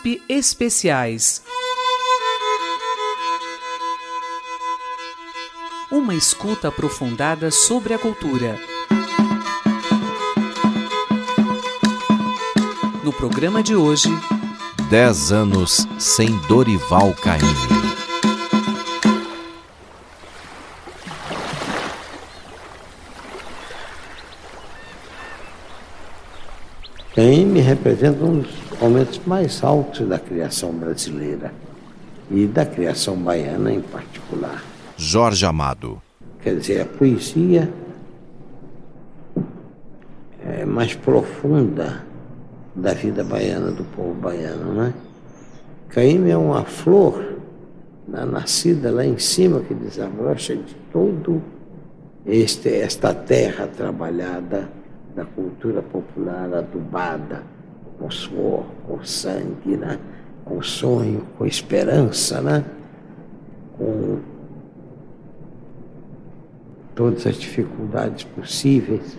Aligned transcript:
USP 0.00 0.22
Especiais. 0.28 1.42
Uma 5.90 6.14
escuta 6.14 6.68
aprofundada 6.68 7.50
sobre 7.50 7.92
a 7.92 7.98
cultura. 7.98 8.58
No 13.04 13.12
programa 13.12 13.62
de 13.62 13.74
hoje, 13.76 14.08
10 14.88 15.32
anos 15.32 15.86
sem 15.98 16.34
Dorival 16.48 17.14
Caymmi. 17.14 17.90
Caymmi 27.14 27.60
representa 27.60 28.24
um 28.24 28.40
dos 28.40 28.69
momentos 28.80 29.20
mais 29.26 29.62
altos 29.62 30.08
da 30.08 30.18
criação 30.18 30.72
brasileira 30.72 31.52
e 32.30 32.46
da 32.46 32.64
criação 32.64 33.16
baiana 33.16 33.72
em 33.72 33.80
particular. 33.80 34.64
Jorge 34.96 35.44
Amado. 35.44 36.00
Quer 36.40 36.56
dizer, 36.56 36.80
a 36.80 36.86
poesia 36.86 37.70
é 40.46 40.64
mais 40.64 40.94
profunda 40.94 42.04
da 42.74 42.94
vida 42.94 43.22
baiana, 43.22 43.70
do 43.70 43.84
povo 43.84 44.14
baiano, 44.14 44.72
né? 44.72 44.94
Caíme 45.90 46.30
é 46.30 46.36
uma 46.36 46.64
flor 46.64 47.34
né, 48.08 48.24
nascida 48.24 48.90
lá 48.90 49.04
em 49.04 49.18
cima 49.18 49.60
que 49.60 49.74
desabrocha 49.74 50.54
de 50.56 50.74
todo 50.92 51.42
este, 52.24 52.68
esta 52.68 53.12
terra 53.12 53.66
trabalhada 53.66 54.68
da 55.14 55.24
cultura 55.24 55.82
popular 55.82 56.54
adubada 56.54 57.42
com 58.00 58.10
suor, 58.10 58.64
com 58.88 59.04
sangue, 59.04 59.76
né? 59.76 59.98
com 60.44 60.62
sonho, 60.62 61.22
com 61.36 61.44
esperança, 61.44 62.40
né? 62.40 62.64
com 63.76 64.18
todas 66.94 67.26
as 67.26 67.36
dificuldades 67.36 68.24
possíveis 68.24 69.18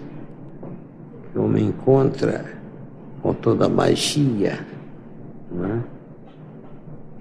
que 1.32 1.40
o 1.40 1.46
homem 1.46 1.68
encontra 1.68 2.44
com 3.22 3.34
toda 3.36 3.68
a 3.68 3.70
magia, 3.70 4.66
né? 5.52 5.84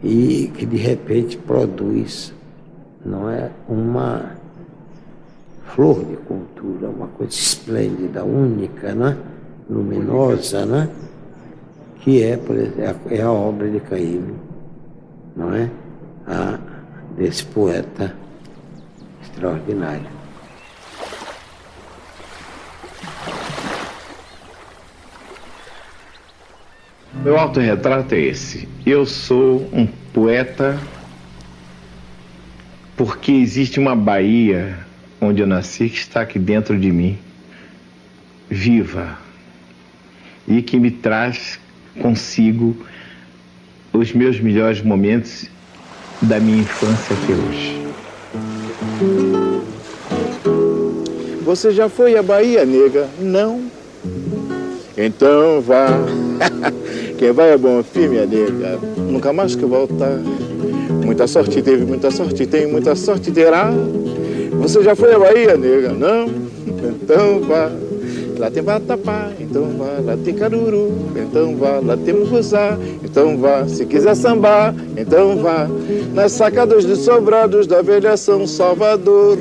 e 0.02 0.50
que 0.56 0.64
de 0.64 0.78
repente 0.78 1.36
produz 1.36 2.32
não 3.04 3.28
é 3.28 3.50
uma 3.68 4.32
flor 5.66 6.04
de 6.04 6.16
cultura, 6.16 6.88
uma 6.88 7.08
coisa 7.08 7.32
esplêndida, 7.32 8.24
única, 8.24 8.94
né? 8.94 9.16
luminosa, 9.68 10.66
né? 10.66 10.88
Que 12.00 12.22
é, 12.22 12.32
exemplo, 12.32 13.14
é 13.14 13.20
a 13.20 13.30
obra 13.30 13.68
de 13.70 13.80
Caíme, 13.80 14.34
não 15.36 15.54
é? 15.54 15.70
A, 16.26 16.58
desse 17.16 17.44
poeta 17.44 18.14
extraordinário. 19.22 20.20
Meu 27.22 27.38
autorretrato 27.38 28.14
é 28.14 28.20
esse. 28.20 28.66
Eu 28.86 29.04
sou 29.04 29.68
um 29.72 29.86
poeta 29.86 30.80
porque 32.96 33.32
existe 33.32 33.78
uma 33.78 33.94
Bahia 33.94 34.78
onde 35.20 35.42
eu 35.42 35.46
nasci 35.46 35.90
que 35.90 35.98
está 35.98 36.22
aqui 36.22 36.38
dentro 36.38 36.78
de 36.78 36.90
mim, 36.90 37.18
viva, 38.48 39.18
e 40.48 40.62
que 40.62 40.78
me 40.78 40.90
traz 40.90 41.59
consigo 42.00 42.76
os 43.92 44.12
meus 44.12 44.40
melhores 44.40 44.82
momentos 44.82 45.46
da 46.22 46.38
minha 46.38 46.58
infância 46.58 47.16
até 47.16 47.32
hoje. 47.32 47.80
Você 51.42 51.72
já 51.72 51.88
foi 51.88 52.16
à 52.16 52.22
Bahia, 52.22 52.64
nega? 52.64 53.08
Não? 53.18 53.62
Então 54.96 55.60
vá. 55.60 55.88
Quem 57.18 57.32
vai 57.32 57.52
é 57.52 57.58
bom 57.58 57.82
fim, 57.82 58.08
minha 58.08 58.26
nega. 58.26 58.78
Nunca 58.96 59.32
mais 59.32 59.54
que 59.54 59.64
voltar. 59.64 60.18
Muita 61.04 61.26
sorte 61.26 61.60
teve, 61.60 61.84
muita 61.84 62.10
sorte 62.10 62.46
tem, 62.46 62.66
muita 62.66 62.94
sorte 62.94 63.32
terá. 63.32 63.70
Você 64.60 64.82
já 64.82 64.94
foi 64.94 65.14
à 65.14 65.18
Bahia, 65.18 65.56
nega? 65.56 65.92
Não? 65.92 66.26
Então 67.02 67.40
vá. 67.40 67.70
Lá 68.40 68.50
tem 68.50 68.62
vatapá, 68.62 69.28
então 69.38 69.68
vá. 69.76 70.00
Lá 70.02 70.16
tem 70.24 70.32
caruru, 70.32 70.90
então 71.14 71.54
vá. 71.56 71.78
Lá 71.78 71.94
tem 71.94 72.14
muguzá, 72.14 72.78
então 73.04 73.36
vá. 73.36 73.68
Se 73.68 73.84
quiser 73.84 74.16
sambar, 74.16 74.74
então 74.96 75.36
vá. 75.36 75.68
Nas 76.14 76.32
sacadas 76.32 76.86
dos 76.86 77.00
sobrados 77.00 77.66
da 77.66 77.82
velha 77.82 78.16
São 78.16 78.46
Salvador. 78.46 79.36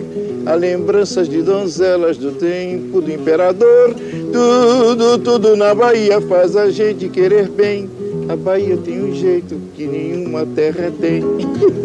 Há 0.45 0.53
lembranças 0.53 1.29
de 1.29 1.41
donzelas 1.41 2.17
do 2.17 2.33
tempo 2.33 2.99
do 2.99 3.09
imperador. 3.09 3.95
Tudo, 4.33 5.17
tudo 5.19 5.55
na 5.55 5.73
Bahia 5.73 6.19
faz 6.19 6.57
a 6.57 6.69
gente 6.69 7.07
querer 7.07 7.47
bem. 7.47 7.89
A 8.27 8.35
Bahia 8.35 8.75
tem 8.75 9.01
um 9.01 9.15
jeito 9.15 9.55
que 9.77 9.87
nenhuma 9.87 10.45
terra 10.45 10.91
tem. 10.99 11.21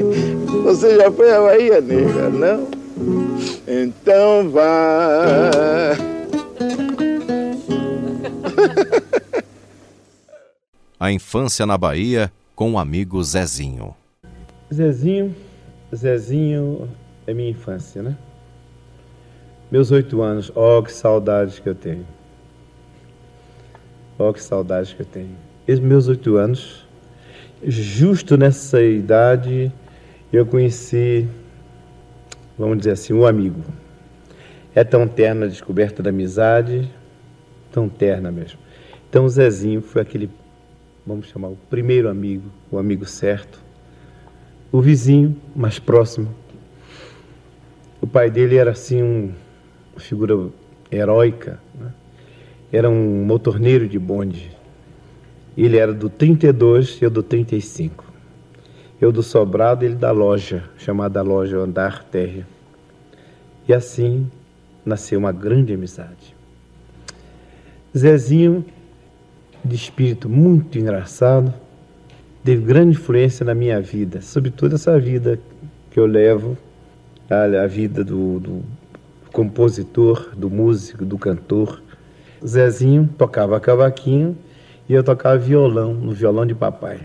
Você 0.65 0.97
já 0.97 1.13
foi 1.13 1.31
à 1.31 1.41
Bahia, 1.41 1.81
nega? 1.81 2.29
Não? 2.29 2.67
Então 3.69 4.51
vá. 4.51 5.97
A 11.05 11.13
infância 11.13 11.67
na 11.67 11.77
Bahia 11.77 12.33
com 12.57 12.73
o 12.73 12.79
amigo 12.79 13.23
Zezinho. 13.23 13.95
Zezinho, 14.73 15.37
Zezinho 15.95 16.89
é 17.27 17.35
minha 17.35 17.51
infância, 17.51 18.03
né? 18.03 18.17
Meus 19.71 19.91
oito 19.91 20.23
anos, 20.23 20.51
oh, 20.55 20.83
que 20.83 20.91
saudades 20.91 21.59
que 21.59 21.69
eu 21.69 21.75
tenho. 21.75 22.07
Oh, 24.19 24.33
que 24.33 24.43
saudades 24.43 24.95
que 24.95 25.03
eu 25.03 25.05
tenho. 25.05 25.29
Esses 25.69 25.85
meus 25.85 26.09
oito 26.09 26.37
anos, 26.37 26.87
justo 27.63 28.39
nessa 28.39 28.81
idade, 28.81 29.71
eu 30.33 30.47
conheci, 30.47 31.29
vamos 32.59 32.79
dizer 32.79 32.93
assim, 32.93 33.13
um 33.13 33.27
amigo. 33.27 33.63
É 34.75 34.83
tão 34.83 35.07
terna 35.07 35.45
a 35.45 35.49
descoberta 35.51 36.03
da 36.03 36.09
amizade, 36.09 36.91
tão 37.71 37.91
terna 37.91 38.33
mesmo. 38.33 38.59
Então, 39.11 39.29
Zezinho 39.29 39.83
foi 39.83 40.01
aquele, 40.01 40.31
vamos 41.07 41.29
chamar, 41.29 41.49
o 41.49 41.59
primeiro 41.69 42.09
amigo, 42.09 42.49
o 42.71 42.79
amigo 42.79 43.07
certo, 43.07 43.59
o 44.73 44.81
vizinho 44.81 45.37
mais 45.55 45.79
próximo. 45.79 46.29
O 48.01 48.07
pai 48.07 48.31
dele 48.31 48.57
era 48.57 48.73
assim 48.73 49.03
um 49.03 49.33
figura 49.97 50.51
heróica. 50.91 51.59
Né? 51.75 51.93
Era 52.73 52.89
um 52.89 53.25
motorneiro 53.25 53.89
de 53.89 53.99
bonde. 53.99 54.51
Ele 55.57 55.77
era 55.77 55.93
do 55.93 56.09
32 56.09 57.01
e 57.01 57.05
eu 57.05 57.11
do 57.11 57.23
35. 57.23 58.05
Eu 59.01 59.13
do 59.13 59.23
sobrado, 59.23 59.85
ele 59.85 59.95
da 59.95 60.11
loja, 60.11 60.65
chamada 60.79 61.23
loja 61.23 61.59
Andar 61.59 62.05
Terra. 62.05 62.47
E 63.69 63.73
assim 63.73 64.31
nasceu 64.85 65.19
uma 65.19 65.33
grande 65.33 65.73
amizade. 65.73 66.35
Zezinho, 67.97 68.65
de 69.65 69.75
espírito 69.75 70.29
muito 70.29 70.79
engraçado, 70.79 71.53
teve 72.45 72.63
grande 72.63 72.91
influência 72.91 73.45
na 73.45 73.55
minha 73.55 73.81
vida, 73.81 74.21
sobretudo 74.21 74.75
essa 74.75 74.99
vida 74.99 75.39
que 75.91 75.99
eu 75.99 76.07
levo, 76.07 76.59
a, 77.31 77.67
vida 77.67 78.05
do, 78.05 78.39
do 78.39 78.63
compositor, 79.33 80.31
do 80.37 80.51
músico, 80.51 81.05
do 81.05 81.17
cantor. 81.17 81.83
Zezinho 82.47 83.09
tocava 83.17 83.59
cavaquinho 83.59 84.37
e 84.89 84.93
eu 84.93 85.03
tocava 85.03 85.39
violão, 85.39 85.95
no 85.95 86.13
violão 86.13 86.45
de 86.45 86.55
papai. 86.55 87.01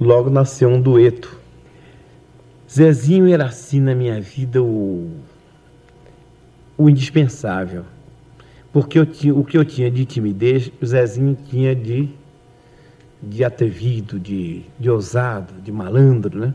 Logo 0.00 0.30
nasceu 0.30 0.68
um 0.68 0.80
dueto. 0.80 1.36
Zezinho 2.70 3.26
era 3.26 3.46
assim 3.46 3.80
na 3.80 3.94
minha 3.94 4.20
vida 4.20 4.62
o, 4.62 5.10
o 6.78 6.88
indispensável. 6.88 7.84
Porque 8.74 8.98
eu 8.98 9.06
tinha, 9.06 9.32
o 9.32 9.44
que 9.44 9.56
eu 9.56 9.64
tinha 9.64 9.88
de 9.88 10.04
timidez, 10.04 10.68
o 10.82 10.84
Zezinho 10.84 11.38
tinha 11.48 11.76
de, 11.76 12.08
de 13.22 13.44
atrevido, 13.44 14.18
de, 14.18 14.64
de 14.76 14.90
ousado, 14.90 15.54
de 15.62 15.70
malandro, 15.70 16.36
né? 16.36 16.52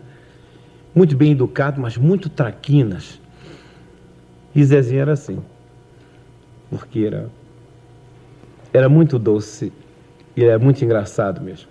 Muito 0.94 1.16
bem 1.16 1.32
educado, 1.32 1.80
mas 1.80 1.96
muito 1.96 2.28
traquinas. 2.28 3.22
E 4.54 4.62
Zezinho 4.66 5.00
era 5.00 5.14
assim. 5.14 5.40
Porque 6.70 7.06
era, 7.06 7.30
era 8.74 8.90
muito 8.90 9.18
doce 9.18 9.72
e 10.36 10.44
era 10.44 10.60
muito 10.60 10.84
engraçado 10.84 11.40
mesmo. 11.40 11.70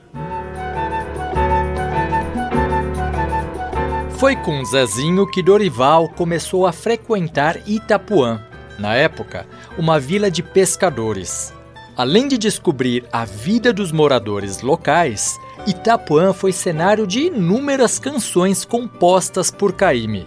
Foi 4.17 4.35
com 4.35 4.65
Zezinho 4.65 5.31
que 5.31 5.43
Dorival 5.43 6.09
começou 6.09 6.67
a 6.67 6.73
frequentar 6.73 7.69
Itapuã, 7.69 8.48
na 8.79 8.95
época, 8.95 9.47
uma 9.77 9.99
vila 9.99 10.31
de 10.31 10.43
pescadores. 10.43 11.53
Além 11.97 12.29
de 12.29 12.39
descobrir 12.39 13.05
a 13.13 13.25
vida 13.25 13.73
dos 13.73 13.91
moradores 13.91 14.63
locais, 14.63 15.37
Itapuã 15.67 16.33
foi 16.33 16.53
cenário 16.53 17.07
de 17.07 17.23
inúmeras 17.27 17.99
canções 17.99 18.65
compostas 18.65 19.51
por 19.51 19.73
Caíme. 19.73 20.27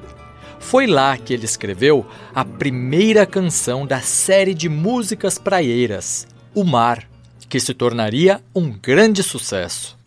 Foi 0.59 0.85
lá 0.85 1.17
que 1.17 1.33
ele 1.33 1.45
escreveu 1.45 2.05
a 2.35 2.45
primeira 2.45 3.25
canção 3.25 3.87
da 3.87 4.01
série 4.01 4.53
de 4.53 4.69
músicas 4.69 5.37
praieiras, 5.37 6.27
O 6.53 6.63
Mar, 6.63 7.07
que 7.49 7.59
se 7.59 7.73
tornaria 7.73 8.41
um 8.53 8.69
grande 8.69 9.23
sucesso. 9.23 9.97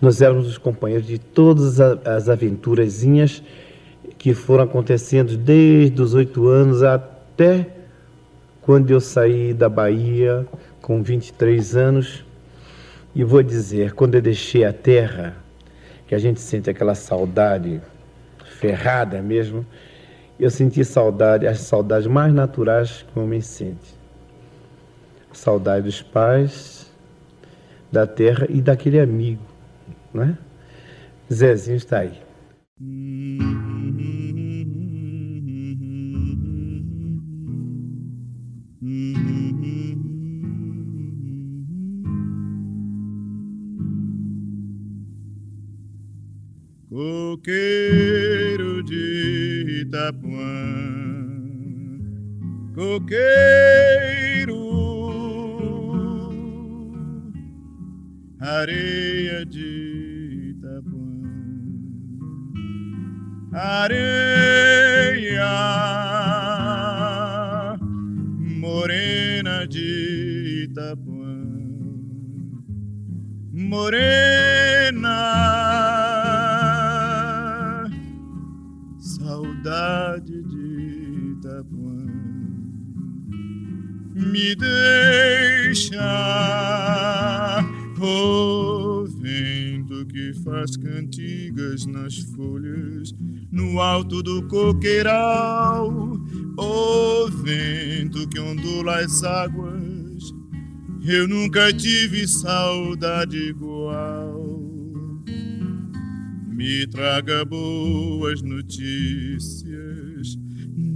Nós 0.00 0.20
éramos 0.20 0.46
os 0.46 0.58
companheiros 0.58 1.06
de 1.06 1.18
todas 1.18 1.80
as 1.80 2.28
aventurazinhas 2.28 3.42
que 4.18 4.34
foram 4.34 4.64
acontecendo 4.64 5.36
desde 5.36 6.00
os 6.00 6.14
oito 6.14 6.48
anos 6.48 6.82
até 7.34 7.66
quando 8.62 8.92
eu 8.92 9.00
saí 9.00 9.52
da 9.52 9.68
Bahia 9.68 10.46
com 10.80 11.02
23 11.02 11.76
anos, 11.76 12.24
e 13.12 13.24
vou 13.24 13.42
dizer, 13.42 13.92
quando 13.92 14.14
eu 14.14 14.22
deixei 14.22 14.64
a 14.64 14.72
terra, 14.72 15.34
que 16.06 16.14
a 16.14 16.18
gente 16.18 16.40
sente 16.40 16.70
aquela 16.70 16.94
saudade 16.94 17.80
ferrada 18.58 19.20
mesmo, 19.20 19.66
eu 20.38 20.50
senti 20.50 20.84
saudade, 20.84 21.46
as 21.46 21.60
saudades 21.60 22.06
mais 22.06 22.32
naturais 22.32 23.04
que 23.12 23.18
o 23.18 23.22
homem 23.22 23.40
sente. 23.40 23.94
Saudade 25.32 25.86
dos 25.86 26.02
pais, 26.02 26.90
da 27.90 28.06
terra 28.06 28.46
e 28.48 28.60
daquele 28.60 29.00
amigo, 29.00 29.42
né? 30.12 30.38
Zezinho 31.32 31.76
está 31.76 31.98
aí. 31.98 32.12
Coqueiro 47.44 48.82
de 48.82 49.82
Itapuã, 49.82 50.40
coqueiro, 52.74 54.54
areia 58.40 59.44
de 59.44 60.54
Itapuã, 60.56 61.20
areia 63.52 65.44
morena 68.58 69.66
de 69.66 70.64
Itapuã, 70.70 71.44
morena. 73.52 74.33
Saudade 79.14 80.42
de 80.42 81.36
Itapuã. 81.38 82.04
Me 84.14 84.54
deixa 84.56 86.00
o 88.00 89.06
vento 89.20 90.04
que 90.06 90.34
faz 90.42 90.76
cantigas 90.76 91.86
nas 91.86 92.18
folhas 92.34 93.14
no 93.52 93.80
alto 93.80 94.22
do 94.22 94.46
coqueiral 94.48 95.88
o 96.58 97.28
vento 97.28 98.28
que 98.28 98.40
ondula 98.40 98.98
as 99.00 99.22
águas. 99.22 100.34
Eu 101.06 101.28
nunca 101.28 101.72
tive 101.72 102.26
saudade 102.26 103.36
igual 103.36 103.73
me 106.64 106.86
traga 106.86 107.44
boas 107.44 108.40
notícias 108.40 110.38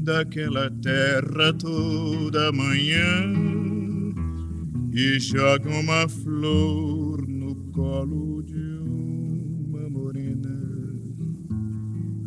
daquela 0.03 0.71
terra 0.71 1.53
toda 1.53 2.51
manhã 2.53 3.35
e 4.95 5.21
joga 5.21 5.69
uma 5.69 6.09
flor 6.09 7.29
no 7.29 7.55
colo 7.73 8.43
de 8.45 8.79
uma 8.81 9.91
morena 9.91 10.59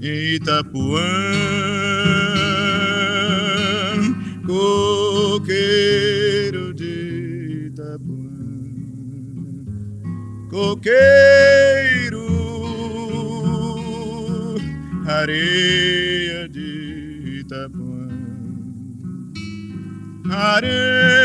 em 0.04 0.36
Itapuã, 0.36 1.02
coqueiro 4.46 5.96
de 6.76 7.70
Itapuã, 7.72 8.30
coqueiro 10.48 12.01
areia 15.20 16.48
de 16.48 17.40
Itapuã, 17.42 18.08
areia 20.32 21.21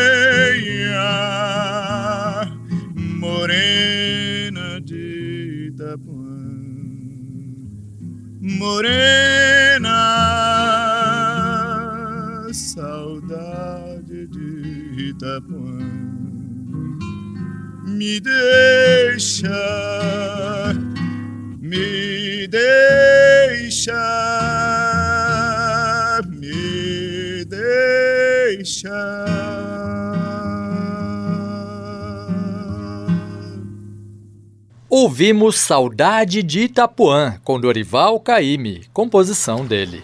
Ouvimos 34.88 35.59
Saudade 35.59 36.44
de 36.44 36.61
Itapuã, 36.61 37.41
com 37.43 37.59
Dorival 37.59 38.21
Caymmi, 38.21 38.85
composição 38.93 39.67
dele. 39.67 40.00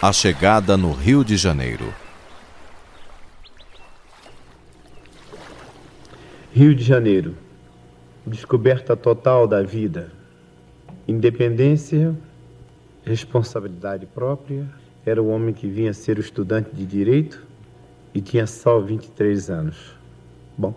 A 0.00 0.12
chegada 0.12 0.76
no 0.76 0.92
Rio 0.92 1.24
de 1.24 1.36
Janeiro. 1.36 1.92
Rio 6.54 6.76
de 6.76 6.84
Janeiro. 6.84 7.34
Descoberta 8.24 8.96
total 8.96 9.48
da 9.48 9.64
vida. 9.64 10.12
Independência, 11.08 12.14
responsabilidade 13.04 14.06
própria. 14.06 14.64
Era 15.04 15.20
o 15.20 15.28
homem 15.28 15.52
que 15.52 15.66
vinha 15.66 15.92
ser 15.92 16.18
o 16.18 16.20
estudante 16.20 16.70
de 16.72 16.86
direito 16.86 17.47
e 18.14 18.20
tinha 18.20 18.46
só 18.46 18.78
23 18.80 19.50
anos. 19.50 19.76
Bom, 20.56 20.74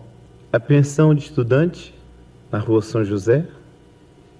a 0.52 0.60
pensão 0.60 1.14
de 1.14 1.22
estudante 1.22 1.94
na 2.50 2.58
rua 2.58 2.82
São 2.82 3.02
José. 3.04 3.46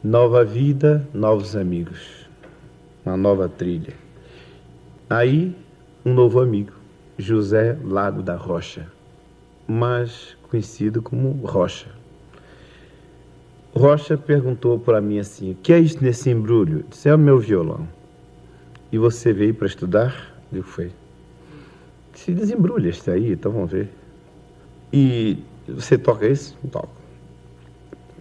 Nova 0.05 0.45
vida, 0.45 1.09
novos 1.15 1.57
amigos. 1.57 2.27
Uma 3.07 3.17
nova 3.17 3.49
trilha. 3.49 3.95
Aí, 5.09 5.57
um 6.05 6.13
novo 6.13 6.41
amigo, 6.41 6.73
José 7.17 7.79
Lago 7.85 8.23
da 8.23 8.37
Rocha, 8.37 8.87
mais 9.67 10.37
conhecido 10.51 11.01
como 11.01 11.31
Rocha. 11.47 11.87
Rocha 13.75 14.19
perguntou 14.19 14.79
para 14.79 15.01
mim 15.01 15.19
assim: 15.19 15.53
O 15.53 15.55
que 15.55 15.73
é 15.73 15.79
isso 15.79 16.03
nesse 16.03 16.29
embrulho? 16.31 16.85
Disse: 16.91 17.09
É 17.09 17.15
o 17.15 17.19
meu 17.19 17.39
violão. 17.39 17.89
E 18.91 18.99
você 18.99 19.33
veio 19.33 19.55
para 19.55 19.67
estudar? 19.67 20.35
Eu 20.53 20.63
fui. 20.63 20.91
Se 22.25 22.33
desembrulha 22.33 22.89
este 22.89 23.11
aí, 23.11 23.33
então 23.33 23.53
vamos 23.53 23.71
ver. 23.71 23.89
E 24.93 25.39
você 25.69 25.97
toca 25.97 26.27
isso? 26.27 26.57
Toco. 26.71 26.91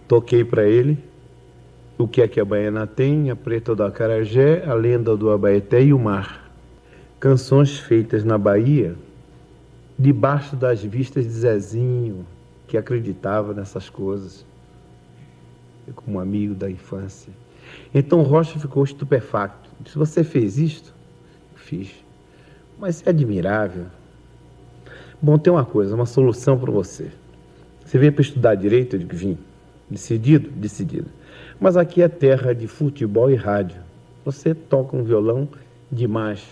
Toquei 0.08 0.44
para 0.44 0.64
ele 0.64 0.98
o 1.98 2.08
que 2.08 2.22
é 2.22 2.28
que 2.28 2.40
a 2.40 2.44
Baiana 2.44 2.86
tem, 2.86 3.30
a 3.30 3.36
Preta 3.36 3.74
do 3.74 3.84
Acarajé, 3.84 4.64
a 4.66 4.74
Lenda 4.74 5.16
do 5.16 5.30
Abaeté 5.30 5.82
e 5.82 5.92
o 5.92 5.98
Mar 5.98 6.42
canções 7.22 7.78
feitas 7.78 8.24
na 8.24 8.36
Bahia, 8.36 8.96
debaixo 9.96 10.56
das 10.56 10.82
vistas 10.82 11.24
de 11.24 11.30
Zezinho, 11.30 12.26
que 12.66 12.76
acreditava 12.76 13.54
nessas 13.54 13.88
coisas, 13.88 14.44
como 15.94 16.18
amigo 16.18 16.52
da 16.52 16.68
infância. 16.68 17.32
Então 17.94 18.22
Rocha 18.22 18.58
ficou 18.58 18.82
estupefacto. 18.82 19.70
Disse: 19.78 19.96
Você 19.96 20.24
fez 20.24 20.58
isto? 20.58 20.92
Fiz. 21.54 21.92
Mas 22.82 23.00
é 23.06 23.10
admirável. 23.10 23.84
Bom, 25.22 25.38
tem 25.38 25.52
uma 25.52 25.64
coisa, 25.64 25.94
uma 25.94 26.04
solução 26.04 26.58
para 26.58 26.72
você. 26.72 27.12
Você 27.86 27.96
veio 27.96 28.12
para 28.12 28.22
estudar 28.22 28.56
direito? 28.56 28.96
Eu 28.96 28.98
digo: 28.98 29.14
Vim. 29.14 29.38
Decidido? 29.88 30.50
Decidido. 30.50 31.06
Mas 31.60 31.76
aqui 31.76 32.02
é 32.02 32.08
terra 32.08 32.52
de 32.52 32.66
futebol 32.66 33.30
e 33.30 33.36
rádio. 33.36 33.80
Você 34.24 34.52
toca 34.52 34.96
um 34.96 35.04
violão 35.04 35.48
demais. 35.92 36.42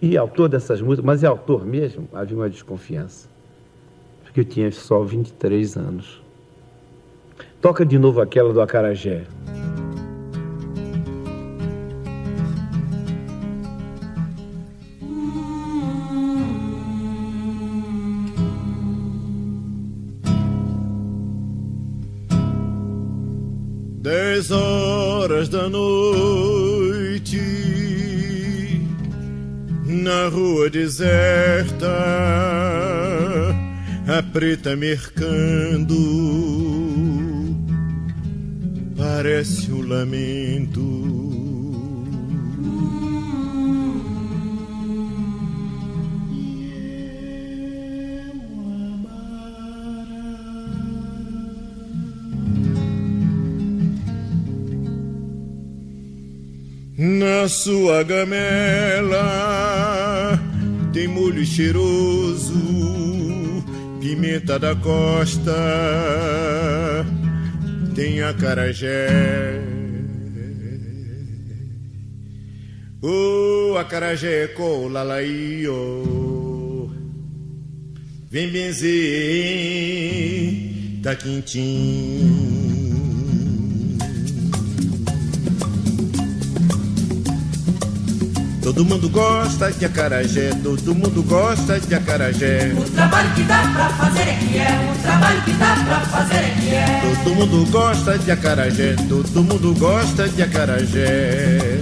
E 0.00 0.16
autor 0.16 0.48
dessas 0.48 0.80
músicas, 0.80 1.04
mas 1.04 1.22
é 1.22 1.26
autor 1.26 1.66
mesmo? 1.66 2.08
Havia 2.14 2.34
uma 2.34 2.48
desconfiança. 2.48 3.28
Porque 4.24 4.40
eu 4.40 4.44
tinha 4.46 4.72
só 4.72 5.02
23 5.02 5.76
anos. 5.76 6.22
Toca 7.60 7.84
de 7.84 7.98
novo 7.98 8.22
aquela 8.22 8.50
do 8.50 8.62
Acarajé. 8.62 9.26
Dez 24.38 24.52
horas 24.52 25.48
da 25.48 25.68
noite 25.68 27.42
na 29.84 30.28
rua 30.28 30.70
deserta, 30.70 31.88
a 34.06 34.22
preta 34.32 34.76
mercando 34.76 35.96
parece 38.96 39.72
um 39.72 39.84
lamento. 39.84 41.27
Na 57.00 57.46
sua 57.46 58.02
gamela 58.02 59.22
tem 60.92 61.06
molho 61.06 61.46
cheiroso, 61.46 62.58
pimenta 64.00 64.58
da 64.58 64.74
costa, 64.74 65.54
tem 67.94 68.20
acarajé. 68.20 69.62
O 73.00 73.74
oh, 73.74 73.78
acarajé 73.78 74.48
com 74.48 74.88
lalaio, 74.88 76.90
vem 78.28 78.50
benzer, 78.50 78.90
tá 81.04 81.14
quentinho. 81.14 82.67
Todo 88.68 88.84
mundo 88.84 89.08
gosta 89.08 89.72
de 89.72 89.86
acarajé, 89.86 90.50
todo 90.62 90.94
mundo 90.94 91.22
gosta 91.22 91.80
de 91.80 91.94
acarajé. 91.94 92.70
O 92.76 92.82
trabalho 92.90 93.34
que 93.34 93.42
dá 93.44 93.62
pra 93.74 93.88
fazer 93.88 94.20
é 94.20 94.34
que 94.34 94.58
é, 94.58 94.92
o 94.92 95.02
trabalho 95.02 95.42
que 95.42 95.52
dá 95.52 95.74
pra 95.86 96.00
fazer 96.00 96.34
é 96.34 96.56
que 96.60 96.74
é. 96.74 97.00
Todo 97.24 97.34
mundo 97.34 97.70
gosta 97.70 98.18
de 98.18 98.30
acarajé, 98.30 98.94
todo 99.08 99.42
mundo 99.42 99.74
gosta 99.78 100.28
de 100.28 100.42
acarajé. 100.42 101.77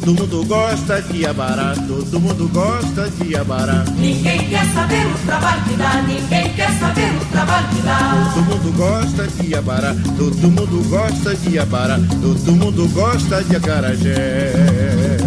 Todo 0.00 0.14
mundo 0.14 0.44
gosta 0.46 1.02
de 1.02 1.26
abará, 1.26 1.74
todo 1.86 2.20
mundo 2.20 2.48
gosta 2.54 3.10
de 3.10 3.36
abará. 3.36 3.84
Ninguém 3.98 4.48
quer 4.48 4.64
saber 4.72 5.06
o 5.06 5.26
trabalho 5.26 5.62
que 5.64 5.76
dá, 5.76 6.02
ninguém 6.02 6.54
quer 6.54 6.70
saber 6.78 7.10
o 7.20 7.24
trabalho 7.26 7.68
que 7.68 7.82
dá. 7.82 8.32
Todo 8.32 8.44
mundo 8.44 8.76
gosta 8.78 9.26
de 9.26 9.54
abará, 9.54 9.94
todo 10.16 10.50
mundo 10.50 10.88
gosta 10.88 11.34
de 11.36 11.58
abará, 11.58 11.98
todo 12.22 12.52
mundo 12.52 12.88
gosta 12.94 13.44
de 13.44 13.56
acarajé. 13.56 15.19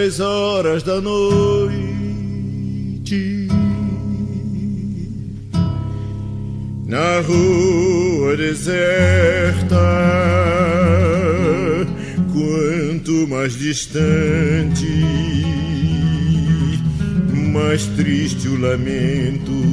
Dez 0.00 0.18
horas 0.18 0.82
da 0.82 0.98
noite 0.98 1.78
na 6.86 7.20
rua 7.20 8.34
deserta. 8.34 9.76
Quanto 12.32 13.28
mais 13.28 13.58
distante, 13.58 15.04
mais 17.52 17.84
triste 17.88 18.48
o 18.48 18.58
lamento. 18.58 19.69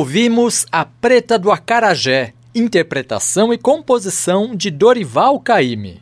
Ouvimos 0.00 0.64
A 0.70 0.84
Preta 0.84 1.36
do 1.36 1.50
Acarajé, 1.50 2.32
interpretação 2.54 3.52
e 3.52 3.58
composição 3.58 4.54
de 4.54 4.70
Dorival 4.70 5.40
Caymmi. 5.40 6.00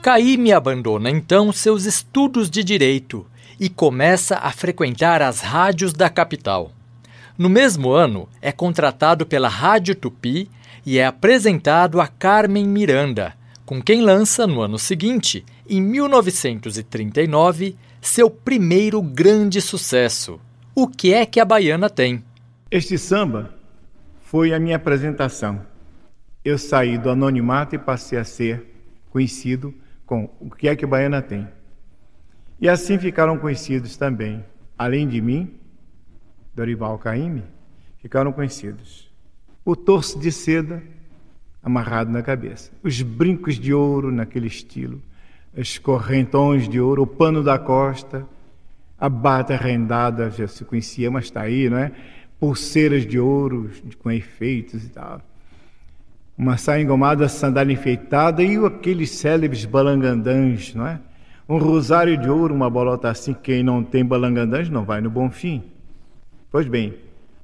Caymmi 0.00 0.52
abandona 0.52 1.10
então 1.10 1.50
seus 1.50 1.84
estudos 1.84 2.48
de 2.48 2.62
direito 2.62 3.26
e 3.58 3.68
começa 3.68 4.36
a 4.36 4.52
frequentar 4.52 5.20
as 5.20 5.40
rádios 5.40 5.92
da 5.92 6.08
capital. 6.08 6.70
No 7.36 7.48
mesmo 7.48 7.90
ano, 7.90 8.28
é 8.40 8.52
contratado 8.52 9.26
pela 9.26 9.48
Rádio 9.48 9.96
Tupi 9.96 10.48
e 10.86 10.96
é 10.96 11.06
apresentado 11.06 12.00
a 12.00 12.06
Carmen 12.06 12.68
Miranda, 12.68 13.34
com 13.66 13.82
quem 13.82 14.00
lança, 14.00 14.46
no 14.46 14.60
ano 14.60 14.78
seguinte, 14.78 15.44
em 15.68 15.80
1939, 15.82 17.76
seu 18.06 18.28
primeiro 18.28 19.00
grande 19.00 19.62
sucesso. 19.62 20.38
O 20.74 20.86
que 20.86 21.14
é 21.14 21.24
que 21.24 21.40
a 21.40 21.44
baiana 21.44 21.88
tem? 21.88 22.22
Este 22.70 22.98
samba 22.98 23.54
foi 24.20 24.52
a 24.52 24.60
minha 24.60 24.76
apresentação. 24.76 25.64
Eu 26.44 26.58
saí 26.58 26.98
do 26.98 27.08
anonimato 27.08 27.74
e 27.74 27.78
passei 27.78 28.18
a 28.18 28.24
ser 28.24 28.62
conhecido 29.10 29.74
com 30.04 30.28
o 30.38 30.50
que 30.50 30.68
é 30.68 30.76
que 30.76 30.84
a 30.84 30.88
baiana 30.88 31.22
tem. 31.22 31.48
E 32.60 32.68
assim 32.68 32.98
ficaram 32.98 33.38
conhecidos 33.38 33.96
também, 33.96 34.44
além 34.76 35.08
de 35.08 35.20
mim, 35.20 35.54
Dorival 36.54 36.98
Caymmi, 36.98 37.42
ficaram 37.96 38.32
conhecidos. 38.32 39.10
O 39.64 39.74
torso 39.74 40.18
de 40.18 40.30
seda 40.30 40.82
amarrado 41.62 42.10
na 42.10 42.22
cabeça, 42.22 42.70
os 42.82 43.00
brincos 43.00 43.58
de 43.58 43.72
ouro 43.72 44.12
naquele 44.12 44.46
estilo, 44.46 45.02
os 45.56 45.78
correntões 45.78 46.68
de 46.68 46.80
ouro, 46.80 47.02
o 47.02 47.06
pano 47.06 47.42
da 47.42 47.58
costa, 47.58 48.26
a 48.98 49.08
bata 49.08 49.56
rendada 49.56 50.30
já 50.30 50.46
se 50.48 50.64
conhecia, 50.64 51.10
mas 51.10 51.24
está 51.24 51.42
aí, 51.42 51.68
não 51.68 51.78
é? 51.78 51.92
Pulseiras 52.40 53.06
de 53.06 53.18
ouro 53.18 53.70
com 54.02 54.10
efeitos 54.10 54.84
e 54.84 54.88
tal. 54.88 55.20
Uma 56.36 56.56
saia 56.56 56.82
engomada, 56.82 57.28
sandália 57.28 57.72
enfeitada 57.72 58.42
e 58.42 58.56
aqueles 58.56 59.10
célebres 59.10 59.64
balangandãs, 59.64 60.74
não 60.74 60.86
é? 60.86 60.98
Um 61.48 61.58
rosário 61.58 62.16
de 62.16 62.28
ouro, 62.28 62.54
uma 62.54 62.68
bolota 62.68 63.08
assim. 63.08 63.34
Quem 63.34 63.62
não 63.62 63.84
tem 63.84 64.04
balangandãs 64.04 64.68
não 64.68 64.84
vai 64.84 65.00
no 65.00 65.10
bom 65.10 65.30
fim. 65.30 65.62
Pois 66.50 66.66
bem, 66.66 66.94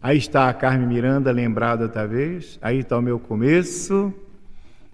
aí 0.02 0.16
está 0.16 0.48
a 0.48 0.54
Carmen 0.54 0.88
Miranda, 0.88 1.30
lembrada 1.30 1.88
talvez. 1.88 2.58
Aí 2.62 2.78
está 2.78 2.98
o 2.98 3.02
meu 3.02 3.18
começo. 3.18 4.12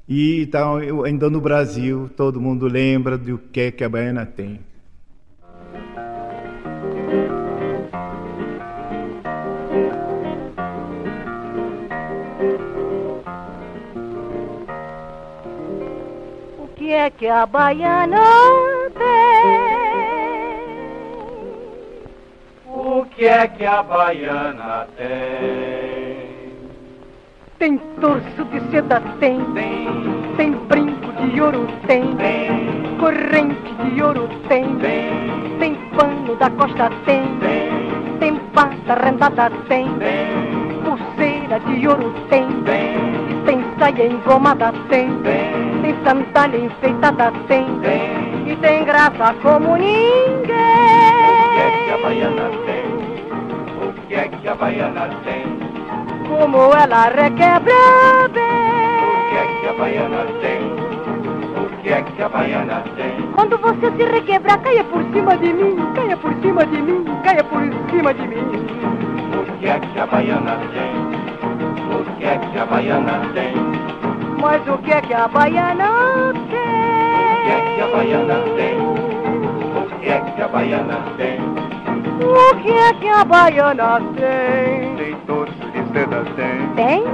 E 0.08 0.42
então, 0.42 0.80
eu, 0.80 1.04
ainda 1.04 1.28
no 1.28 1.40
Brasil, 1.40 2.08
todo 2.16 2.40
mundo 2.40 2.68
lembra 2.68 3.18
do 3.18 3.38
que, 3.38 3.60
é 3.60 3.70
que 3.72 3.82
a 3.82 3.88
baiana 3.88 4.25
tem. 4.25 4.60
O 16.56 16.68
que 16.76 16.92
é 16.92 17.10
que 17.10 17.26
a 17.26 17.44
baiana 17.44 18.22
tem? 18.94 19.66
O 22.64 23.04
que 23.06 23.25
é 23.25 23.48
que 23.48 23.64
a 23.64 23.82
baiana 23.82 24.86
tem? 24.96 26.05
Tem 27.58 27.78
torso 28.00 28.44
de 28.52 28.60
seda, 28.70 29.00
tem. 29.18 29.40
Tem, 29.54 29.88
Tem 30.36 30.50
brinco 30.68 31.12
de 31.32 31.40
ouro, 31.40 31.66
tem. 31.86 32.14
tem, 32.16 32.96
Corrente 32.98 33.75
de 33.94 34.02
ouro, 34.02 34.28
tem. 34.48 34.76
tem, 34.76 35.58
Tem 35.58 35.75
pano 35.96 36.36
da 36.36 36.50
costa, 36.50 36.90
tem. 37.06 37.22
tem, 37.38 38.18
Tem 38.18 38.40
rendada, 39.02 39.50
tem. 39.68 39.86
tem, 39.98 40.82
Pulseira 40.84 41.58
de 41.60 41.88
ouro, 41.88 42.12
tem. 42.28 42.46
tem, 42.64 43.42
Tem 43.46 43.64
saia 43.78 44.06
engomada, 44.06 44.72
tem. 44.90 45.08
tem, 45.22 45.80
Tem 45.80 45.94
sandália 46.04 46.58
enfeitada, 46.58 47.32
tem. 47.48 47.64
tem. 47.80 48.52
E 48.52 48.56
tem 48.56 48.84
graça 48.84 49.34
como 49.42 49.72
O 49.72 49.76
que 49.76 49.82
é 49.82 51.70
que 51.70 51.90
a 51.90 51.96
ninguém. 51.96 52.02
baiana 52.02 52.50
tem? 52.66 53.88
O 53.88 53.92
que 54.06 54.14
é 54.14 54.28
que 54.28 54.48
a 54.48 54.54
baiana 54.54 55.08
tem? 55.25 55.65
Como 56.28 56.73
ela 56.75 57.04
requebra 57.09 57.75
O 58.25 58.28
bem. 58.28 58.42
que 59.30 59.37
é 59.37 59.61
que 59.61 59.68
a 59.68 59.73
baiana 59.75 60.25
tem? 60.40 60.61
O 61.62 61.83
que 61.83 61.88
é 61.92 62.02
que 62.02 62.23
a 62.23 62.28
baiana 62.28 62.83
tem? 62.97 63.33
Quando 63.35 63.59
você 63.59 63.90
se 63.92 64.04
requebrar, 64.11 64.61
caia 64.61 64.85
por 64.85 65.02
cima 65.12 65.37
de 65.37 65.52
mim, 65.52 65.76
caia 65.95 66.16
por 66.16 66.35
cima 66.42 66.66
de 66.66 66.83
mim, 66.83 67.04
caia 67.23 67.45
por 67.45 67.61
cima 67.90 68.14
de 68.14 68.26
mim. 68.28 68.66
O 69.38 69.59
que 69.59 69.66
é 69.68 69.78
que 69.78 69.99
a 69.99 70.06
baiana 70.06 70.59
tem? 70.73 70.92
O 71.95 72.04
que 72.18 72.25
é 72.25 72.38
que 72.38 72.59
a 72.59 72.66
baiana 72.66 73.21
tem? 73.35 73.54
Mas 74.40 74.68
o 74.68 74.78
que 74.78 74.92
é 74.92 75.00
que 75.00 75.14
a 75.14 75.28
baiana 75.28 75.90
O 76.30 76.35
que 77.45 77.50
é 77.50 77.75
que 77.75 77.80
a 77.83 77.87
baiana 77.97 78.35
tem? 78.56 78.76
O 79.76 80.00
que 80.00 80.09
é 80.09 80.21
que 80.21 80.42
a 80.42 80.49
baiana 80.49 80.99
tem? 81.16 81.40
O 82.21 82.56
que 82.62 82.71
é 82.73 82.92
que 82.95 83.09
a 83.09 83.25
baiana 83.25 84.00
tem? 84.16 84.97
Tem 85.96 86.06
tem. 86.36 86.74
Tem? 86.76 87.04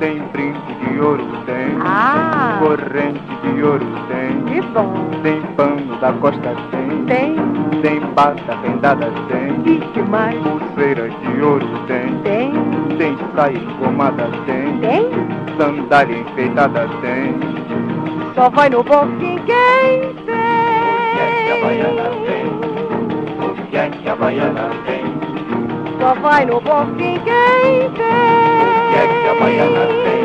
Tem 0.00 0.18
brinco 0.32 0.58
de 0.90 1.00
ouro, 1.00 1.24
tem. 1.46 1.76
Ah, 1.80 2.58
Corrente 2.58 3.20
de 3.44 3.62
ouro, 3.62 3.86
tem. 4.08 4.42
que 4.46 4.60
bom. 4.68 4.92
Tem 5.22 5.40
pano 5.56 5.96
da 6.00 6.12
costa, 6.14 6.56
tem. 6.72 7.04
Tem? 7.06 7.36
Tem 7.82 8.00
pata 8.16 8.56
rendada, 8.64 9.12
tem. 9.28 9.52
E 9.72 9.78
que 9.92 10.02
mais? 10.02 10.34
Pulseira 10.42 11.08
de 11.08 11.40
ouro, 11.40 11.68
tem. 11.86 12.18
Tem? 12.24 12.52
Tem 12.98 13.16
saia 13.36 13.56
engomada, 13.56 14.28
tem. 14.44 14.76
Tem? 14.80 15.08
Sandália 15.56 16.18
enfeitada, 16.18 16.88
tem. 17.00 17.36
Só 18.34 18.50
vai 18.50 18.68
no 18.70 18.82
bom 18.82 19.06
quem 19.20 19.36
O 19.36 19.42
que 19.44 19.52
é 19.52 21.44
que 21.44 21.52
a 21.52 21.56
baiana 21.62 22.10
tem. 22.10 22.24
tem? 22.26 23.48
O 23.48 23.54
que 23.70 23.76
é 23.76 23.88
que 23.90 24.08
a 24.08 24.16
baiana 24.16 24.70
tem? 24.84 25.01
Só 26.02 26.14
vai 26.14 26.44
no 26.44 26.60
bom 26.60 26.84
fim 26.98 27.16
quem 27.20 27.22
tem. 27.22 27.86
O 27.86 27.92
que 27.94 28.98
é 28.98 29.06
que 29.06 29.28
a 29.28 29.34
baiana 29.38 29.86
tem? 30.02 30.24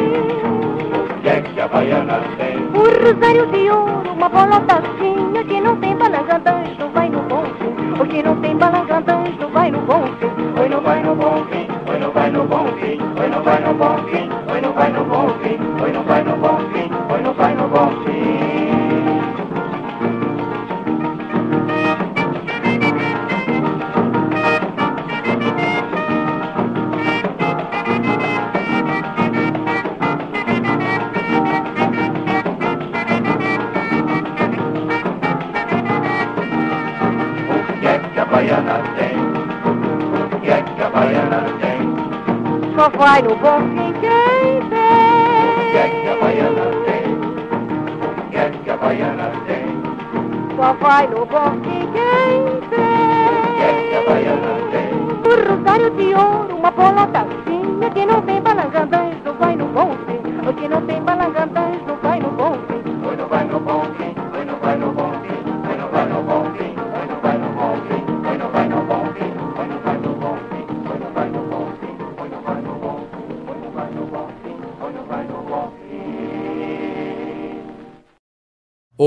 O 0.90 1.22
que 1.22 1.30
é 1.30 1.42
que 1.42 1.62
a 1.62 1.68
baiana 1.68 2.20
tem? 2.36 2.58
Um 2.58 3.06
rosário 3.06 3.46
de 3.46 3.70
ouro, 3.70 4.12
uma 4.12 4.28
bolotazinha 4.28 5.44
que 5.44 5.62
não 5.62 5.76
tem 5.76 5.96
balangandãs, 5.96 6.76
não 6.80 6.90
vai 6.90 7.10
no 7.10 7.22
bom 7.22 7.44
fim. 7.60 8.02
O 8.02 8.08
que 8.08 8.24
não 8.24 8.36
tem 8.38 8.58
balangandãs, 8.58 9.38
não 9.40 9.50
vai 9.50 9.70
no 9.70 9.82
bom 9.82 10.02
fim. 10.20 10.60
Oi, 10.60 10.68
não 10.68 10.82
vai 10.82 11.04
no 11.04 11.16
bom 11.16 11.46
fim, 11.52 11.68
oi, 11.92 12.00
não 12.00 12.12
vai 12.12 12.32
no 12.32 12.44
bom 12.46 12.66
fim, 12.80 13.00
oi, 13.22 13.28
não 13.28 13.44
vai 13.44 13.62
no 13.62 13.74
bom 13.76 13.98
fim, 14.10 14.27
vai 43.08 43.22
no 43.22 43.36
bom 43.38 43.60
fim 43.74 43.94
quem 44.02 44.58
O 44.58 44.70
que 45.72 45.78
é 45.78 45.88
tem. 45.88 46.02
que 46.02 46.08
a 46.10 46.16
baiana 46.22 46.66
tem? 46.86 47.06
O 47.16 48.30
que 48.30 48.38
é 48.38 48.50
que 48.50 48.70
a 48.70 48.78
baiana 48.78 49.32
tem? 49.48 49.66
Só 50.58 50.74
vai 50.74 51.08
no 51.08 51.26
bom 51.26 51.52
fim 51.64 51.88
quem 51.94 52.42
O 52.44 52.62
que 53.56 53.64
é 53.64 53.66
que 53.90 53.96
a 53.96 54.02
tem. 54.02 54.10
baiana 54.10 54.54
tem? 54.72 54.90
Um 55.24 55.56
rosário 55.56 55.90
de 55.92 56.08
ouro, 56.16 56.56
uma 56.58 56.72
bolotazinha 56.72 57.07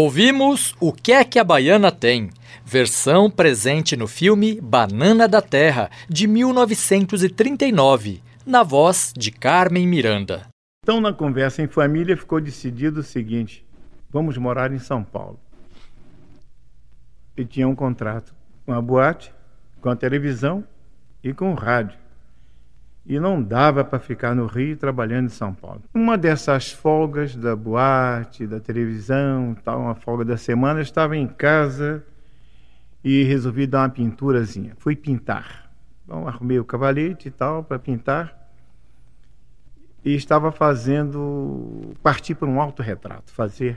Ouvimos 0.02 0.74
O 0.80 0.94
que 0.94 1.12
é 1.12 1.22
que 1.22 1.38
a 1.38 1.44
Baiana 1.44 1.92
tem? 1.92 2.30
Versão 2.64 3.30
presente 3.30 3.98
no 3.98 4.06
filme 4.06 4.58
Banana 4.58 5.28
da 5.28 5.42
Terra, 5.42 5.90
de 6.08 6.26
1939, 6.26 8.22
na 8.46 8.62
voz 8.62 9.12
de 9.14 9.30
Carmen 9.30 9.86
Miranda. 9.86 10.46
Então, 10.82 11.02
na 11.02 11.12
conversa 11.12 11.60
em 11.60 11.68
família, 11.68 12.16
ficou 12.16 12.40
decidido 12.40 13.00
o 13.00 13.02
seguinte: 13.02 13.62
vamos 14.08 14.38
morar 14.38 14.72
em 14.72 14.78
São 14.78 15.04
Paulo. 15.04 15.38
E 17.36 17.44
tinha 17.44 17.68
um 17.68 17.74
contrato 17.74 18.34
com 18.64 18.72
a 18.72 18.80
boate, 18.80 19.30
com 19.82 19.90
a 19.90 19.96
televisão 19.96 20.64
e 21.22 21.34
com 21.34 21.52
o 21.52 21.54
rádio. 21.54 21.98
E 23.10 23.18
não 23.18 23.42
dava 23.42 23.84
para 23.84 23.98
ficar 23.98 24.36
no 24.36 24.46
Rio 24.46 24.76
trabalhando 24.76 25.26
em 25.26 25.30
São 25.30 25.52
Paulo. 25.52 25.82
Uma 25.92 26.16
dessas 26.16 26.70
folgas 26.70 27.34
da 27.34 27.56
boate, 27.56 28.46
da 28.46 28.60
televisão, 28.60 29.56
tal, 29.64 29.80
uma 29.80 29.96
folga 29.96 30.24
da 30.24 30.36
semana, 30.36 30.78
eu 30.78 30.84
estava 30.84 31.16
em 31.16 31.26
casa 31.26 32.04
e 33.02 33.24
resolvi 33.24 33.66
dar 33.66 33.80
uma 33.80 33.88
pinturazinha. 33.88 34.74
Fui 34.78 34.94
pintar. 34.94 35.68
Então, 36.04 36.28
arrumei 36.28 36.60
o 36.60 36.64
cavalete 36.64 37.26
e 37.26 37.30
tal 37.32 37.64
para 37.64 37.80
pintar 37.80 38.48
e 40.04 40.14
estava 40.14 40.52
fazendo 40.52 41.92
partir 42.04 42.36
para 42.36 42.48
um 42.48 42.60
autorretrato, 42.60 43.32
fazer 43.32 43.76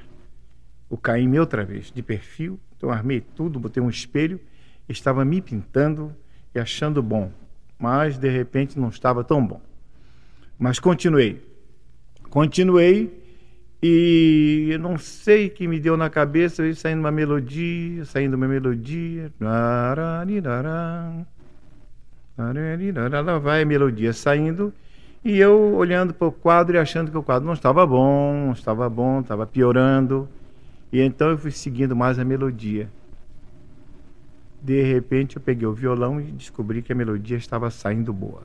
o 0.87 0.95
Caíme 0.95 1.39
outra 1.39 1.65
vez, 1.65 1.91
de 1.91 2.03
perfil. 2.03 2.59
Então 2.77 2.91
armei 2.91 3.19
tudo, 3.19 3.59
botei 3.59 3.81
um 3.81 3.89
espelho, 3.89 4.39
estava 4.87 5.25
me 5.25 5.41
pintando 5.41 6.15
e 6.53 6.59
achando 6.59 7.01
bom, 7.01 7.31
mas 7.83 8.17
de 8.17 8.29
repente 8.29 8.79
não 8.79 8.87
estava 8.87 9.25
tão 9.25 9.45
bom. 9.45 9.59
Mas 10.57 10.79
continuei. 10.79 11.45
Continuei 12.29 13.21
e 13.81 14.69
eu 14.71 14.79
não 14.79 14.97
sei 14.97 15.47
o 15.47 15.49
que 15.49 15.67
me 15.67 15.81
deu 15.81 15.97
na 15.97 16.09
cabeça, 16.09 16.63
veio 16.63 16.73
saindo 16.77 17.01
uma 17.01 17.11
melodia, 17.11 18.05
saindo 18.05 18.35
uma 18.35 18.47
melodia. 18.47 19.29
Lá 19.37 19.93
vai 23.37 23.63
a 23.63 23.65
melodia 23.65 24.13
saindo 24.13 24.73
e 25.21 25.37
eu 25.37 25.75
olhando 25.75 26.13
para 26.13 26.29
o 26.29 26.31
quadro 26.31 26.77
e 26.77 26.79
achando 26.79 27.11
que 27.11 27.17
o 27.17 27.23
quadro 27.23 27.45
não 27.45 27.53
estava 27.53 27.85
bom, 27.85 28.45
não 28.45 28.53
estava 28.53 28.89
bom, 28.89 29.19
estava 29.19 29.45
piorando. 29.45 30.29
E 30.89 31.01
então 31.01 31.31
eu 31.31 31.37
fui 31.37 31.51
seguindo 31.51 31.97
mais 31.97 32.17
a 32.17 32.23
melodia. 32.23 32.87
De 34.63 34.81
repente 34.81 35.35
eu 35.35 35.41
peguei 35.41 35.67
o 35.67 35.73
violão 35.73 36.21
e 36.21 36.23
descobri 36.31 36.81
que 36.81 36.93
a 36.93 36.95
melodia 36.95 37.35
estava 37.35 37.69
saindo 37.69 38.13
boa. 38.13 38.43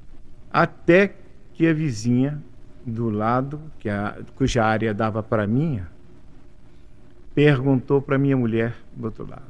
Até 0.50 1.14
que 1.54 1.64
a 1.64 1.72
vizinha 1.72 2.42
do 2.85 3.09
lado, 3.09 3.61
que 3.78 3.88
a, 3.88 4.18
cuja 4.35 4.64
área 4.64 4.92
dava 4.92 5.22
para 5.22 5.44
a 5.44 5.46
minha, 5.46 5.88
perguntou 7.35 8.02
para 8.02 8.18
minha 8.18 8.37
mulher 8.37 8.74
do 8.96 9.04
outro 9.04 9.28
lado. 9.28 9.46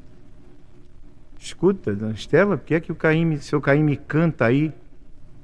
Escuta, 1.38 1.94
dona 1.94 2.12
Estela, 2.12 2.59
por 2.59 2.66
que 2.66 2.74
é 2.74 2.81
que 2.81 2.92
o 2.92 2.94
Caíme, 2.94 3.38
seu 3.38 3.61
Caíme 3.62 3.96
canta 3.96 4.44
aí, 4.44 4.70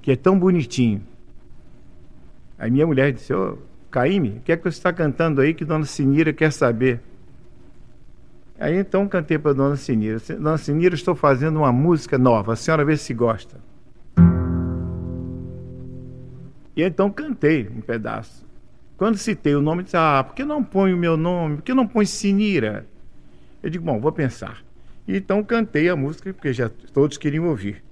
que 0.03 0.13
é 0.13 0.17
tão 0.17 0.39
bonitinho? 0.39 1.03
Aí 2.59 2.71
minha 2.71 2.87
mulher 2.87 3.13
disse, 3.13 3.33
ô 3.33 3.57
Caíme, 3.91 4.39
o 4.39 4.41
que 4.41 4.53
é 4.53 4.57
que 4.59 4.65
você 4.65 4.77
está 4.77 4.93
cantando 4.93 5.41
aí 5.41 5.55
que 5.55 5.65
Dona 5.65 5.87
Sinira 5.87 6.35
quer 6.35 6.53
saber? 6.53 7.01
Aí 8.59 8.79
então 8.79 9.09
cantei 9.09 9.39
para 9.39 9.53
Dona 9.53 9.77
Sinira, 9.77 10.19
Dona 10.29 10.57
Sinira, 10.57 10.95
estou 10.95 11.15
fazendo 11.15 11.59
uma 11.59 11.73
música 11.73 12.17
nova, 12.17 12.53
a 12.53 12.57
senhora 12.57 12.85
vê 12.85 12.97
se 12.97 13.13
gosta. 13.13 13.59
E 16.77 16.83
então 16.83 17.11
cantei 17.11 17.69
um 17.69 17.81
pedaço. 17.81 18.45
Quando 18.97 19.17
citei 19.17 19.55
o 19.55 19.63
nome, 19.63 19.83
disse, 19.83 19.97
ah, 19.97 20.25
por 20.25 20.35
que 20.35 20.45
não 20.45 20.63
põe 20.63 20.93
o 20.93 20.97
meu 20.97 21.17
nome? 21.17 21.57
Por 21.57 21.63
que 21.63 21.75
não 21.75 21.87
põe 21.87 22.07
Sinira? 22.07 22.87
Eu 23.63 23.71
digo, 23.71 23.85
bom, 23.85 24.01
vou 24.01 24.13
pensar. 24.13 24.59
E 25.07 25.17
então 25.17 25.43
cantei 25.43 25.89
a 25.89 25.97
música, 25.97 26.33
porque 26.33 26.53
já 26.53 26.71
todos 26.93 27.19
queriam 27.19 27.47
ouvir. 27.47 27.83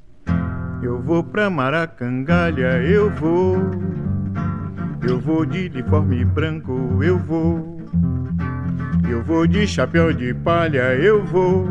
Eu 0.83 1.01
vou 1.01 1.22
pra 1.22 1.51
Maracangalha, 1.51 2.83
eu 2.83 3.11
vou. 3.11 3.57
Eu 5.07 5.18
vou 5.18 5.44
de 5.44 5.66
uniforme 5.66 6.25
branco, 6.25 6.72
eu 7.03 7.18
vou. 7.18 7.71
Eu 9.12 9.22
vou 9.22 9.46
de 9.46 9.66
chapéu 9.66 10.11
de 10.11 10.33
palha, 10.33 10.94
eu 10.94 11.22
vou. 11.22 11.68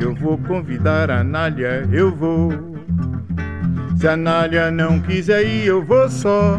Eu 0.00 0.14
vou 0.14 0.38
convidar 0.38 1.10
a 1.10 1.22
Nália, 1.22 1.86
eu 1.92 2.10
vou. 2.10 2.50
Se 3.98 4.08
a 4.08 4.16
Nália 4.16 4.70
não 4.70 4.98
quiser 4.98 5.44
ir, 5.44 5.66
eu 5.66 5.84
vou 5.84 6.08
só. 6.08 6.58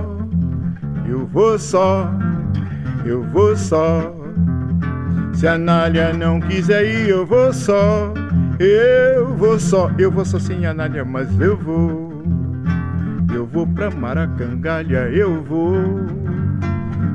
Eu 1.09 1.25
vou 1.25 1.57
só. 1.57 2.07
Eu 3.03 3.23
vou 3.23 3.55
só. 3.57 4.15
Se 5.33 5.47
a 5.47 5.57
Nália 5.57 6.13
não 6.13 6.39
quiser 6.39 6.85
ir, 6.85 7.09
eu 7.09 7.25
vou 7.25 7.51
só. 7.51 8.13
Eu 8.59 9.33
vou 9.33 9.59
só. 9.59 9.89
Eu 9.97 10.11
vou 10.11 10.23
só 10.23 10.37
sem 10.37 10.67
a 10.67 10.73
Nália, 10.73 11.03
mas 11.03 11.27
eu 11.39 11.57
vou. 11.57 12.23
Eu 13.33 13.47
vou 13.47 13.65
pra 13.65 13.89
Maracangalha, 13.89 15.09
eu 15.09 15.43
vou. 15.43 16.20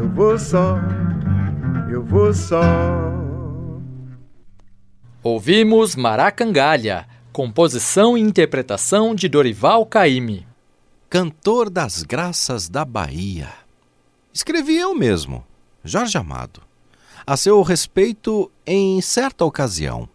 Eu 0.00 0.08
vou 0.08 0.38
só. 0.38 0.76
Eu 1.92 2.02
vou 2.02 2.32
só. 2.32 2.62
Ouvimos 5.22 5.94
Maracangalha, 5.94 7.06
composição 7.30 8.16
e 8.16 8.22
interpretação 8.22 9.14
de 9.14 9.28
Dorival 9.28 9.84
Caymmi. 9.84 10.46
Cantor 11.10 11.68
das 11.68 12.02
Graças 12.02 12.66
da 12.66 12.82
Bahia. 12.82 13.50
Escrevi 14.32 14.78
eu 14.78 14.94
mesmo, 14.94 15.44
Jorge 15.84 16.16
Amado, 16.16 16.62
a 17.26 17.36
seu 17.36 17.60
respeito 17.60 18.50
em 18.66 19.02
certa 19.02 19.44
ocasião. 19.44 20.08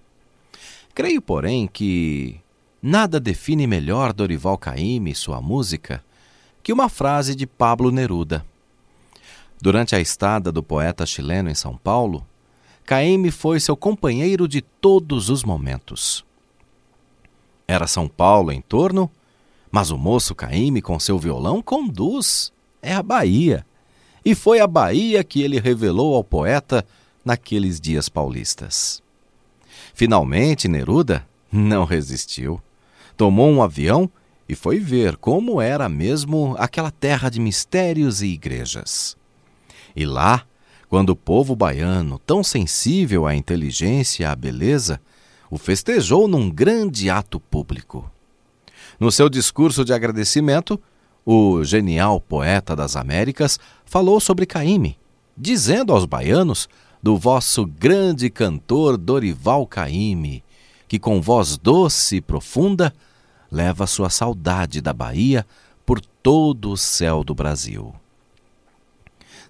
Creio, 0.95 1.21
porém, 1.21 1.67
que 1.67 2.41
nada 2.81 3.19
define 3.19 3.67
melhor 3.67 4.13
Dorival 4.13 4.57
Caymmi 4.57 5.11
e 5.11 5.15
sua 5.15 5.39
música 5.39 6.03
que 6.63 6.73
uma 6.73 6.89
frase 6.89 7.35
de 7.35 7.45
Pablo 7.45 7.91
Neruda. 7.91 8.43
Durante 9.65 9.95
a 9.95 9.99
estada 9.99 10.51
do 10.51 10.61
poeta 10.61 11.07
chileno 11.07 11.49
em 11.49 11.55
São 11.55 11.75
Paulo, 11.75 12.23
Caymmi 12.85 13.31
foi 13.31 13.59
seu 13.59 13.75
companheiro 13.75 14.47
de 14.47 14.61
todos 14.61 15.27
os 15.27 15.43
momentos. 15.43 16.23
Era 17.67 17.87
São 17.87 18.07
Paulo 18.07 18.51
em 18.51 18.61
torno, 18.61 19.09
mas 19.71 19.89
o 19.89 19.97
moço 19.97 20.35
Caymmi 20.35 20.83
com 20.83 20.99
seu 20.99 21.17
violão 21.17 21.63
conduz. 21.63 22.53
É 22.79 22.93
a 22.93 23.01
Bahia. 23.01 23.65
E 24.23 24.35
foi 24.35 24.59
a 24.59 24.67
Bahia 24.67 25.23
que 25.23 25.41
ele 25.41 25.59
revelou 25.59 26.13
ao 26.13 26.23
poeta 26.23 26.85
naqueles 27.25 27.81
dias 27.81 28.07
paulistas. 28.07 29.01
Finalmente, 29.95 30.67
Neruda 30.67 31.27
não 31.51 31.85
resistiu. 31.85 32.61
Tomou 33.17 33.49
um 33.49 33.63
avião 33.63 34.07
e 34.47 34.53
foi 34.53 34.77
ver 34.77 35.17
como 35.17 35.59
era 35.59 35.89
mesmo 35.89 36.55
aquela 36.59 36.91
terra 36.91 37.29
de 37.29 37.39
mistérios 37.39 38.21
e 38.21 38.27
igrejas. 38.27 39.17
E 39.95 40.05
lá, 40.05 40.43
quando 40.89 41.11
o 41.11 41.15
povo 41.15 41.55
baiano, 41.55 42.19
tão 42.19 42.43
sensível 42.43 43.25
à 43.25 43.35
inteligência 43.35 44.23
e 44.23 44.25
à 44.25 44.35
beleza, 44.35 44.99
o 45.49 45.57
festejou 45.57 46.27
num 46.27 46.49
grande 46.49 47.09
ato 47.09 47.39
público. 47.39 48.09
No 48.99 49.11
seu 49.11 49.29
discurso 49.29 49.85
de 49.85 49.93
agradecimento, 49.93 50.79
o 51.25 51.63
genial 51.63 52.19
poeta 52.21 52.75
das 52.75 52.95
Américas 52.95 53.59
falou 53.85 54.19
sobre 54.19 54.45
Caíme, 54.45 54.97
dizendo 55.37 55.91
aos 55.91 56.05
baianos 56.05 56.69
do 57.01 57.17
vosso 57.17 57.65
grande 57.65 58.29
cantor 58.29 58.97
Dorival 58.97 59.65
Caíme, 59.65 60.43
que 60.87 60.99
com 60.99 61.21
voz 61.21 61.57
doce 61.57 62.17
e 62.17 62.21
profunda 62.21 62.93
leva 63.51 63.87
sua 63.87 64.09
saudade 64.09 64.81
da 64.81 64.93
Bahia 64.93 65.45
por 65.85 65.99
todo 66.01 66.71
o 66.71 66.77
céu 66.77 67.23
do 67.23 67.33
Brasil. 67.33 67.93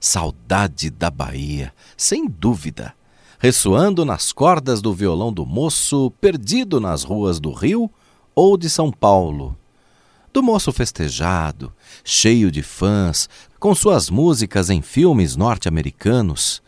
Saudade 0.05 0.91
da 0.91 1.09
Bahia, 1.09 1.73
sem 1.97 2.27
dúvida, 2.27 2.93
ressoando 3.39 4.05
nas 4.05 4.31
cordas 4.31 4.79
do 4.79 4.93
violão 4.93 5.33
do 5.33 5.47
moço 5.47 6.11
perdido 6.21 6.79
nas 6.79 7.03
ruas 7.03 7.39
do 7.39 7.51
Rio 7.51 7.89
ou 8.35 8.55
de 8.55 8.69
São 8.69 8.91
Paulo. 8.91 9.57
Do 10.31 10.43
moço 10.43 10.71
festejado, 10.71 11.73
cheio 12.03 12.51
de 12.51 12.61
fãs, 12.61 13.27
com 13.59 13.73
suas 13.73 14.07
músicas 14.11 14.69
em 14.69 14.79
filmes 14.79 15.35
norte-americanos. 15.35 16.61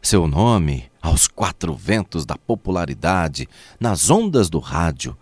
Seu 0.00 0.26
nome 0.26 0.90
aos 1.02 1.28
quatro 1.28 1.74
ventos 1.74 2.24
da 2.24 2.38
popularidade, 2.38 3.46
nas 3.78 4.08
ondas 4.08 4.48
do 4.48 4.58
rádio, 4.58 5.14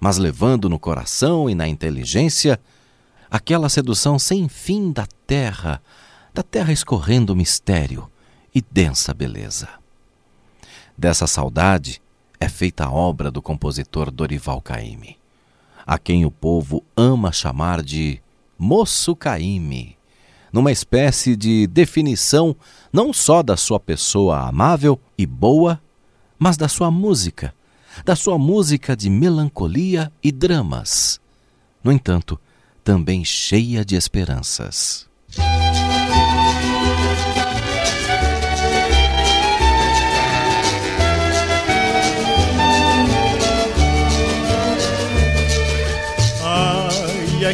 mas 0.00 0.16
levando 0.16 0.66
no 0.66 0.78
coração 0.78 1.50
e 1.50 1.54
na 1.54 1.68
inteligência 1.68 2.58
aquela 3.30 3.68
sedução 3.68 4.18
sem 4.18 4.48
fim 4.48 4.90
da 4.90 5.06
terra, 5.26 5.82
da 6.34 6.42
terra 6.42 6.72
escorrendo 6.72 7.36
mistério 7.36 8.10
e 8.54 8.62
densa 8.70 9.12
beleza. 9.12 9.68
Dessa 10.96 11.26
saudade 11.26 12.00
é 12.40 12.48
feita 12.48 12.84
a 12.86 12.92
obra 12.92 13.30
do 13.30 13.42
compositor 13.42 14.10
Dorival 14.10 14.60
Caymmi, 14.60 15.18
a 15.86 15.98
quem 15.98 16.24
o 16.24 16.30
povo 16.30 16.82
ama 16.96 17.32
chamar 17.32 17.82
de 17.82 18.20
Moço 18.58 19.14
Caymmi, 19.14 19.96
numa 20.52 20.72
espécie 20.72 21.34
de 21.34 21.66
definição 21.66 22.54
não 22.92 23.12
só 23.12 23.42
da 23.42 23.56
sua 23.56 23.80
pessoa 23.80 24.48
amável 24.48 25.00
e 25.16 25.26
boa, 25.26 25.80
mas 26.38 26.56
da 26.56 26.68
sua 26.68 26.90
música, 26.90 27.54
da 28.04 28.16
sua 28.16 28.38
música 28.38 28.96
de 28.96 29.08
melancolia 29.08 30.12
e 30.22 30.30
dramas. 30.30 31.20
No 31.82 31.92
entanto, 31.92 32.38
também 32.84 33.24
cheia 33.24 33.84
de 33.84 33.96
esperanças. 33.96 35.08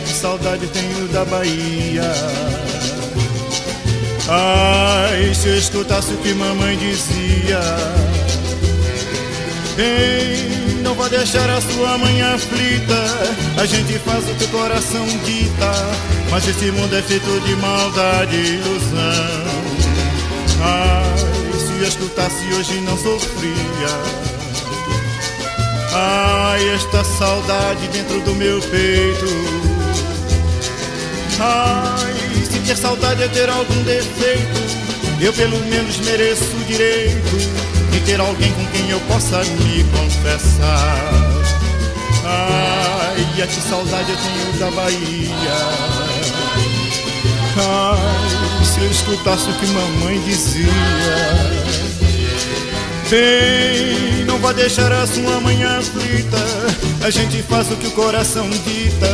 Que 0.00 0.12
saudade 0.12 0.66
tenho 0.68 1.08
da 1.08 1.24
Bahia. 1.24 2.02
Ai, 4.28 5.34
se 5.34 5.48
eu 5.48 5.58
escutasse 5.58 6.12
o 6.12 6.16
que 6.18 6.32
mamãe 6.34 6.76
dizia. 6.76 7.60
Bem, 9.76 10.82
não 10.82 10.94
vai 10.94 11.08
deixar 11.10 11.48
a 11.50 11.60
sua 11.60 11.98
mãe 11.98 12.22
aflita. 12.22 13.04
A 13.60 13.66
gente 13.66 13.98
faz 14.00 14.28
o 14.28 14.34
que 14.34 14.44
o 14.44 14.48
coração 14.48 15.06
dita. 15.24 15.72
Mas 16.30 16.46
esse 16.46 16.70
mundo 16.70 16.94
é 16.94 17.02
feito 17.02 17.40
de 17.40 17.56
maldade 17.56 18.36
e 18.36 18.54
ilusão. 18.54 19.48
Ai, 20.62 21.58
se 21.58 21.82
eu 21.82 21.88
escutasse 21.88 22.44
hoje 22.54 22.80
não 22.82 22.96
sofria. 22.96 23.88
Ai, 25.94 26.68
esta 26.74 27.02
saudade 27.02 27.88
dentro 27.88 28.20
do 28.20 28.34
meu 28.34 28.60
peito. 28.60 29.77
Se 32.50 32.58
ter 32.60 32.76
saudade 32.76 33.22
é 33.22 33.28
ter 33.28 33.48
algum 33.48 33.82
defeito, 33.84 34.58
eu 35.20 35.32
pelo 35.32 35.58
menos 35.66 35.96
mereço 35.98 36.44
o 36.56 36.64
direito 36.64 37.36
de 37.92 38.00
ter 38.00 38.20
alguém 38.20 38.52
com 38.52 38.66
quem 38.66 38.90
eu 38.90 38.98
possa 39.02 39.38
me 39.44 39.84
confessar. 39.84 41.10
Ai, 42.24 43.42
a 43.42 43.46
que 43.46 43.60
saudade 43.60 44.10
eu 44.10 44.16
tenho 44.16 44.52
da 44.58 44.70
Bahia. 44.72 45.28
Ai, 47.56 48.64
se 48.64 48.80
eu 48.80 48.90
escutasse 48.90 49.48
o 49.48 49.52
que 49.54 49.66
mamãe 49.68 50.20
dizia. 50.22 50.68
Bem, 53.10 54.26
não 54.26 54.38
vai 54.38 54.52
deixar 54.52 54.92
a 54.92 55.06
sua 55.06 55.40
mãe 55.40 55.64
aflita. 55.64 56.36
A 57.02 57.08
gente 57.08 57.42
faz 57.42 57.70
o 57.72 57.76
que 57.76 57.86
o 57.86 57.90
coração 57.92 58.46
dita. 58.50 59.08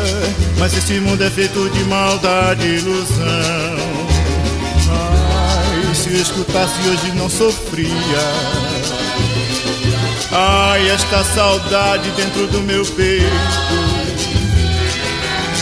Mas 0.58 0.76
esse 0.76 0.94
mundo 0.94 1.22
é 1.22 1.30
feito 1.30 1.70
de 1.70 1.84
maldade 1.84 2.66
e 2.66 2.78
ilusão. 2.78 3.76
Ai, 4.90 5.94
se 5.94 6.12
eu 6.12 6.20
escutasse 6.20 6.88
hoje 6.88 7.12
não 7.14 7.30
sofria. 7.30 7.92
Ai, 10.32 10.90
esta 10.90 11.22
saudade 11.22 12.10
dentro 12.16 12.48
do 12.48 12.62
meu 12.62 12.84
peito. 12.84 13.26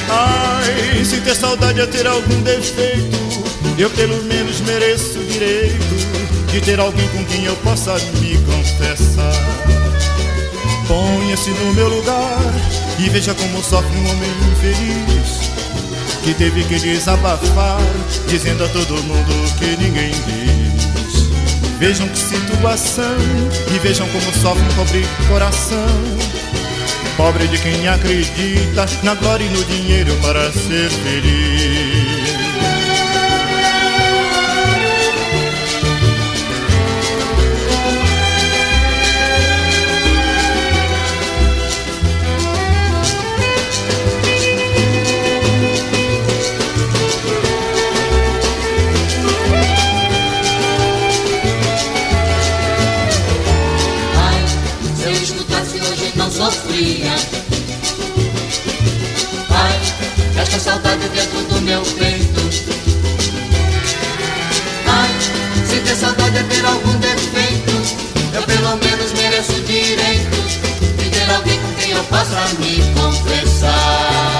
Ai, 0.08 1.04
se 1.04 1.20
ter 1.20 1.36
saudade 1.36 1.82
é 1.82 1.86
ter 1.86 2.06
algum 2.06 2.40
defeito, 2.40 3.18
eu 3.76 3.90
pelo 3.90 4.22
menos 4.24 4.58
mereço 4.60 5.18
direito 5.18 6.31
de 6.52 6.60
ter 6.60 6.78
alguém 6.78 7.08
com 7.08 7.24
quem 7.24 7.44
eu 7.44 7.56
possa 7.56 7.94
me 8.20 8.36
confessar. 8.44 9.32
Ponha-se 10.86 11.50
no 11.50 11.72
meu 11.72 11.88
lugar 11.88 12.38
e 12.98 13.08
veja 13.08 13.34
como 13.34 13.62
sofre 13.62 13.96
um 13.96 14.10
homem 14.10 14.30
infeliz 14.52 15.50
que 16.22 16.34
teve 16.34 16.62
que 16.64 16.78
desabafar, 16.78 17.80
dizendo 18.28 18.64
a 18.64 18.68
todo 18.68 19.02
mundo 19.02 19.58
que 19.58 19.82
ninguém 19.82 20.10
diz. 20.10 21.26
Vejam 21.78 22.06
que 22.08 22.18
situação 22.18 23.16
e 23.74 23.78
vejam 23.80 24.06
como 24.08 24.32
sofre 24.34 24.62
um 24.62 24.76
pobre 24.76 25.04
coração 25.26 26.12
Pobre 27.16 27.46
de 27.46 27.58
quem 27.58 27.86
acredita 27.88 28.86
na 29.02 29.14
glória 29.14 29.44
e 29.44 29.48
no 29.50 29.62
dinheiro 29.64 30.16
para 30.22 30.50
ser 30.50 30.90
feliz. 30.90 32.01
Sofria. 56.42 57.14
Ai, 59.50 59.80
esta 60.40 60.58
saudade 60.58 61.08
dentro 61.10 61.40
do 61.44 61.60
meu 61.60 61.82
peito. 61.82 62.40
Ai, 64.88 65.10
se 65.64 65.80
ter 65.80 65.94
saudade 65.94 66.38
é 66.38 66.42
ter 66.42 66.64
algum 66.64 66.98
defeito, 66.98 67.72
eu 68.34 68.42
pelo 68.42 68.76
menos 68.76 69.12
mereço 69.12 69.52
o 69.52 69.60
direito 69.60 70.36
de 70.98 71.10
ter 71.10 71.30
alguém 71.30 71.60
com 71.60 71.72
quem 71.74 71.90
eu 71.92 72.04
possa 72.04 72.40
me 72.58 72.82
confessar. 72.94 74.32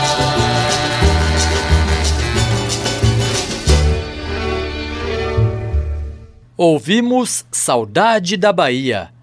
Ouvimos 6.56 7.44
Saudade 7.50 8.36
da 8.36 8.52
Bahia 8.52 9.21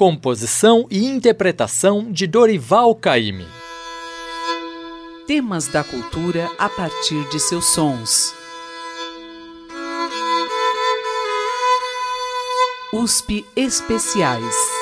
composição 0.00 0.86
e 0.90 1.04
interpretação 1.04 2.10
de 2.10 2.26
Dorival 2.26 2.94
Caymmi. 2.94 3.46
Temas 5.26 5.68
da 5.68 5.84
cultura 5.84 6.50
a 6.58 6.70
partir 6.70 7.28
de 7.28 7.38
seus 7.38 7.66
sons. 7.66 8.34
USP 12.94 13.44
Especiais. 13.54 14.79